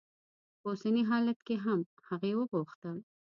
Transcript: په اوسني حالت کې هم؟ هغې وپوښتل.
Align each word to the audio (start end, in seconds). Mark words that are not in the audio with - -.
په 0.59 0.65
اوسني 0.71 1.03
حالت 1.09 1.39
کې 1.47 1.55
هم؟ 1.65 1.79
هغې 2.09 2.31
وپوښتل. 2.35 2.97